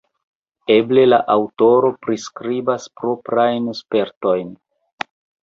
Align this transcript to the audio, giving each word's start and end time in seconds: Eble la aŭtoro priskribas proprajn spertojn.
Eble 0.75 1.03
la 1.09 1.19
aŭtoro 1.33 1.91
priskribas 2.07 2.89
proprajn 3.03 3.71
spertojn. 3.83 4.51